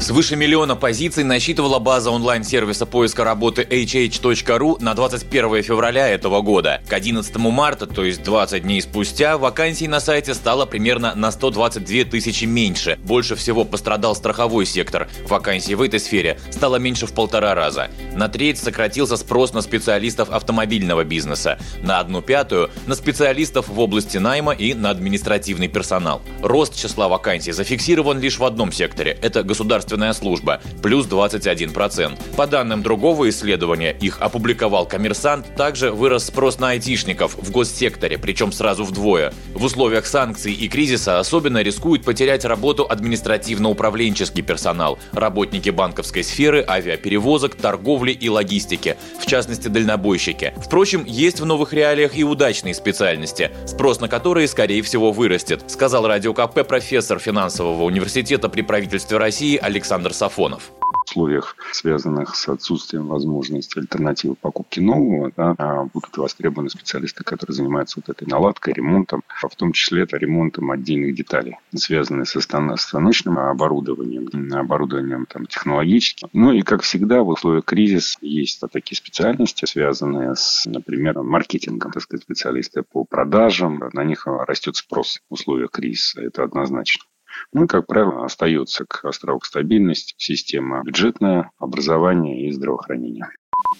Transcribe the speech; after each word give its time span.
Свыше 0.00 0.36
миллиона 0.36 0.76
позиций 0.76 1.24
насчитывала 1.24 1.80
база 1.80 2.12
онлайн-сервиса 2.12 2.86
поиска 2.86 3.24
работы 3.24 3.62
hh.ru 3.62 4.76
на 4.80 4.94
21 4.94 5.62
февраля 5.64 6.08
этого 6.08 6.40
года. 6.40 6.80
К 6.88 6.92
11 6.92 7.36
марта, 7.36 7.86
то 7.86 8.04
есть 8.04 8.22
20 8.22 8.62
дней 8.62 8.80
спустя, 8.80 9.36
вакансий 9.36 9.88
на 9.88 9.98
сайте 9.98 10.34
стало 10.34 10.66
примерно 10.66 11.16
на 11.16 11.32
122 11.32 12.04
тысячи 12.04 12.44
меньше. 12.44 12.96
Больше 13.02 13.34
всего 13.34 13.64
пострадал 13.64 14.14
страховой 14.14 14.66
сектор. 14.66 15.08
Вакансий 15.28 15.74
в 15.74 15.82
этой 15.82 15.98
сфере 15.98 16.38
стало 16.52 16.76
меньше 16.76 17.06
в 17.06 17.12
полтора 17.12 17.56
раза. 17.56 17.90
На 18.14 18.28
треть 18.28 18.58
сократился 18.58 19.16
спрос 19.16 19.52
на 19.52 19.62
специалистов 19.62 20.30
автомобильного 20.30 21.02
бизнеса. 21.02 21.58
На 21.82 21.98
одну 21.98 22.22
пятую– 22.22 22.70
на 22.86 22.94
специалистов 22.94 23.68
в 23.68 23.80
области 23.80 24.18
найма 24.18 24.52
и 24.52 24.74
на 24.74 24.90
административный 24.90 25.66
персонал. 25.68 26.22
Рост 26.40 26.76
числа 26.76 27.08
вакансий 27.08 27.50
зафиксирован 27.50 28.20
лишь 28.20 28.38
в 28.38 28.44
одном 28.44 28.70
секторе– 28.70 29.18
это 29.22 29.42
государственный 29.42 29.87
государственная 29.88 30.12
служба– 30.12 30.60
плюс 30.82 31.06
21%. 31.06 32.18
По 32.36 32.46
данным 32.46 32.82
другого 32.82 33.28
исследования, 33.28 33.92
их 33.92 34.20
опубликовал 34.20 34.86
«Коммерсант», 34.86 35.46
также 35.56 35.90
вырос 35.90 36.26
спрос 36.26 36.58
на 36.58 36.70
айтишников 36.70 37.34
в 37.36 37.50
госсекторе, 37.50 38.18
причем 38.18 38.52
сразу 38.52 38.84
вдвое. 38.84 39.32
В 39.54 39.64
условиях 39.64 40.06
санкций 40.06 40.52
и 40.52 40.68
кризиса 40.68 41.18
особенно 41.18 41.62
рискует 41.62 42.04
потерять 42.04 42.44
работу 42.44 42.86
административно-управленческий 42.88 44.42
персонал, 44.42 44.98
работники 45.12 45.70
банковской 45.70 46.22
сферы, 46.22 46.64
авиаперевозок, 46.68 47.54
торговли 47.54 48.12
и 48.12 48.28
логистики, 48.28 48.96
в 49.20 49.26
частности 49.26 49.68
дальнобойщики. 49.68 50.52
Впрочем, 50.58 51.04
есть 51.06 51.40
в 51.40 51.46
новых 51.46 51.72
реалиях 51.72 52.16
и 52.16 52.24
удачные 52.24 52.74
специальности, 52.74 53.50
спрос 53.66 54.00
на 54.00 54.08
которые, 54.08 54.48
скорее 54.48 54.82
всего, 54.82 55.12
вырастет, 55.12 55.62
сказал 55.68 56.06
радио 56.06 56.34
КП 56.34 56.66
профессор 56.66 57.18
финансового 57.18 57.84
университета 57.84 58.48
при 58.48 58.62
правительстве 58.62 59.16
России 59.18 59.56
Алексей 59.60 59.77
Александр 59.78 60.12
Сафонов 60.12 60.72
условиях, 61.04 61.56
связанных 61.72 62.34
с 62.34 62.48
отсутствием 62.48 63.06
возможности 63.06 63.78
альтернативы 63.78 64.34
покупки 64.34 64.80
нового, 64.80 65.32
да, 65.36 65.54
а, 65.56 65.84
будут 65.84 66.16
востребованы 66.16 66.68
специалисты, 66.68 67.24
которые 67.24 67.54
занимаются 67.54 68.00
вот 68.00 68.14
этой 68.14 68.28
наладкой, 68.28 68.74
ремонтом, 68.74 69.22
в 69.28 69.56
том 69.56 69.72
числе 69.72 70.02
это 70.02 70.16
ремонтом 70.16 70.70
отдельных 70.70 71.14
деталей, 71.14 71.56
связанных 71.74 72.28
со 72.28 72.40
станочным 72.40 73.38
оборудованием, 73.38 74.52
оборудованием 74.52 75.26
там, 75.26 75.46
технологическим. 75.46 76.28
Ну 76.32 76.52
и, 76.52 76.62
как 76.62 76.82
всегда, 76.82 77.22
в 77.22 77.28
условиях 77.28 77.64
кризиса 77.64 78.18
есть 78.20 78.60
такие 78.72 78.96
специальности, 78.96 79.64
связанные 79.64 80.34
с, 80.34 80.66
например, 80.66 81.22
маркетингом, 81.22 81.92
так 81.92 82.02
сказать, 82.02 82.24
специалисты 82.24 82.82
по 82.82 83.04
продажам. 83.04 83.80
На 83.92 84.04
них 84.04 84.26
растет 84.26 84.76
спрос 84.76 85.20
в 85.30 85.34
условиях 85.34 85.70
кризиса, 85.70 86.20
это 86.20 86.42
однозначно. 86.42 87.04
Ну 87.52 87.64
и, 87.64 87.66
как 87.66 87.86
правило, 87.86 88.24
остается 88.24 88.84
к 88.86 89.04
островок 89.04 89.44
стабильности 89.44 90.14
система 90.18 90.82
бюджетное, 90.84 91.50
образование 91.58 92.48
и 92.48 92.52
здравоохранение. 92.52 93.28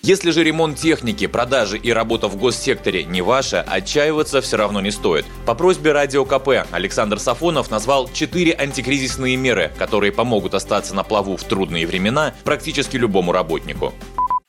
Если 0.03 0.31
же 0.31 0.45
ремонт 0.45 0.77
техники, 0.77 1.27
продажи 1.27 1.77
и 1.77 1.93
работа 1.93 2.29
в 2.29 2.37
госсекторе 2.37 3.05
не 3.05 3.23
ваша, 3.23 3.63
отчаиваться 3.63 4.41
все 4.41 4.57
равно 4.57 4.81
не 4.81 4.91
стоит. 4.91 5.25
По 5.47 5.55
просьбе 5.55 5.93
Радио 5.93 6.25
КП 6.25 6.67
Александр 6.71 7.19
Сафонов 7.19 7.71
назвал 7.71 8.09
четыре 8.13 8.55
антикризисные 8.55 9.37
меры, 9.37 9.73
которые 9.79 10.13
помогут 10.13 10.55
остаться 10.55 10.95
на 10.95 11.03
плаву 11.03 11.37
в 11.37 11.45
трудные 11.45 11.87
времена 11.87 12.35
практически 12.45 12.97
любому 12.97 13.33
работнику. 13.33 13.93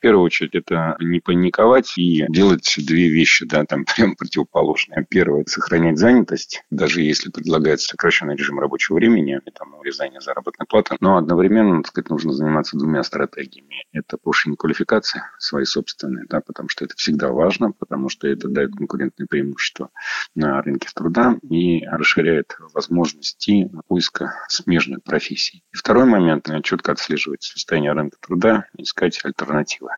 Первую 0.00 0.24
очередь, 0.24 0.54
это 0.54 0.96
не 0.98 1.20
паниковать 1.20 1.98
и 1.98 2.24
делать 2.30 2.74
две 2.78 3.10
вещи, 3.10 3.44
да, 3.44 3.64
там 3.66 3.84
прям 3.84 4.16
противоположные. 4.16 5.06
Первое– 5.08 5.44
сохранять 5.46 5.98
занятость, 5.98 6.64
даже 6.70 7.02
если 7.02 7.30
предлагается 7.30 7.88
сокращенный 7.88 8.34
режим 8.34 8.58
рабочего 8.58 8.96
времени, 8.96 9.38
там, 9.58 9.74
урезание 9.74 10.22
заработной 10.22 10.66
платы, 10.66 10.96
но 11.00 11.18
одновременно, 11.18 11.82
так 11.82 11.88
сказать, 11.88 12.08
нужно 12.08 12.32
заниматься 12.32 12.78
двумя 12.78 13.02
стратегиями. 13.02 13.84
Это 13.92 14.16
повышение 14.16 14.56
квалификации 14.56 15.22
своей 15.38 15.66
собственной, 15.66 16.24
да, 16.28 16.40
потому 16.40 16.70
что 16.70 16.86
это 16.86 16.94
всегда 16.96 17.30
важно, 17.30 17.72
потому 17.72 18.08
что 18.08 18.26
это 18.26 18.48
дает 18.48 18.74
конкурентное 18.74 19.26
преимущество 19.26 19.90
на 20.34 20.62
рынке 20.62 20.88
труда 20.94 21.36
и 21.42 21.84
расширяет 21.84 22.56
возможности 22.72 23.70
поиска 23.86 24.32
смежных 24.48 25.02
профессий. 25.02 25.62
И 25.74 25.76
второй 25.76 26.06
момент– 26.06 26.48
четко 26.62 26.92
отслеживать 26.92 27.42
состояние 27.42 27.92
рынка 27.92 28.16
труда, 28.18 28.64
искать 28.78 29.20
альтернативы. 29.24 29.89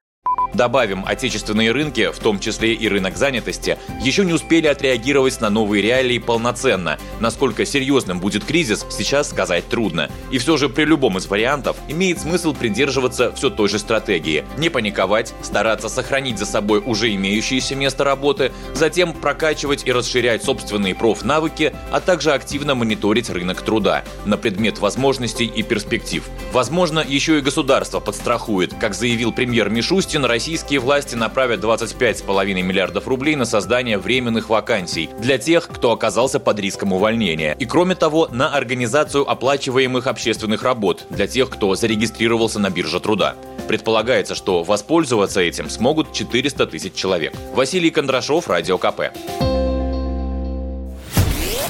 Добавим, 0.54 1.04
отечественные 1.06 1.72
рынки, 1.72 2.10
в 2.12 2.18
том 2.18 2.38
числе 2.38 2.74
и 2.74 2.88
рынок 2.88 3.16
занятости, 3.16 3.78
еще 4.02 4.24
не 4.24 4.34
успели 4.34 4.66
отреагировать 4.66 5.40
на 5.40 5.48
новые 5.48 5.82
реалии 5.82 6.18
полноценно. 6.18 6.98
Насколько 7.20 7.64
серьезным 7.64 8.20
будет 8.20 8.44
кризис, 8.44 8.84
сейчас 8.90 9.30
сказать 9.30 9.66
трудно. 9.68 10.10
И 10.30 10.38
все 10.38 10.56
же 10.58 10.68
при 10.68 10.84
любом 10.84 11.16
из 11.16 11.26
вариантов 11.26 11.76
имеет 11.88 12.20
смысл 12.20 12.52
придерживаться 12.52 13.32
все 13.32 13.48
той 13.48 13.68
же 13.68 13.78
стратегии. 13.78 14.44
Не 14.58 14.68
паниковать, 14.68 15.32
стараться 15.42 15.88
сохранить 15.88 16.38
за 16.38 16.44
собой 16.44 16.82
уже 16.84 17.14
имеющееся 17.14 17.74
место 17.74 18.04
работы, 18.04 18.52
затем 18.74 19.14
прокачивать 19.14 19.86
и 19.86 19.92
расширять 19.92 20.44
собственные 20.44 20.94
профнавыки, 20.94 21.72
а 21.90 22.00
также 22.00 22.32
активно 22.32 22.74
мониторить 22.74 23.30
рынок 23.30 23.62
труда 23.62 24.04
на 24.26 24.36
предмет 24.36 24.78
возможностей 24.80 25.46
и 25.46 25.62
перспектив. 25.62 26.24
Возможно, 26.52 27.04
еще 27.06 27.38
и 27.38 27.42
государство 27.42 28.00
подстрахует, 28.00 28.74
как 28.74 28.94
заявил 28.94 29.32
премьер 29.32 29.70
Мишустин, 29.70 30.24
российские 30.32 30.80
власти 30.80 31.14
направят 31.14 31.60
25,5 31.60 32.62
миллиардов 32.62 33.06
рублей 33.06 33.36
на 33.36 33.44
создание 33.44 33.98
временных 33.98 34.48
вакансий 34.48 35.10
для 35.18 35.36
тех, 35.36 35.68
кто 35.68 35.92
оказался 35.92 36.40
под 36.40 36.58
риском 36.58 36.94
увольнения. 36.94 37.54
И 37.58 37.66
кроме 37.66 37.94
того, 37.94 38.28
на 38.32 38.56
организацию 38.56 39.28
оплачиваемых 39.28 40.06
общественных 40.06 40.62
работ 40.62 41.04
для 41.10 41.26
тех, 41.26 41.50
кто 41.50 41.74
зарегистрировался 41.74 42.60
на 42.60 42.70
бирже 42.70 42.98
труда. 42.98 43.34
Предполагается, 43.68 44.34
что 44.34 44.62
воспользоваться 44.62 45.42
этим 45.42 45.68
смогут 45.68 46.14
400 46.14 46.66
тысяч 46.66 46.94
человек. 46.94 47.34
Василий 47.52 47.90
Кондрашов, 47.90 48.48
Радио 48.48 48.78
КП. 48.78 49.12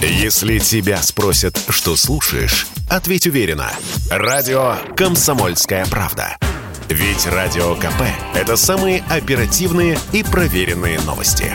Если 0.01 0.59
тебя 0.61 1.03
спросят, 1.03 1.61
что 1.69 1.97
слушаешь, 1.97 2.69
ответь 2.89 3.27
уверенно. 3.27 3.73
Радио 4.09 4.77
«Комсомольская 4.97 5.85
правда». 5.87 6.37
Ведь 6.89 7.27
Радио 7.27 7.75
КП– 7.77 8.03
это 8.35 8.57
самые 8.57 9.03
оперативные 9.09 9.99
и 10.13 10.23
проверенные 10.23 11.01
новости. 11.01 11.55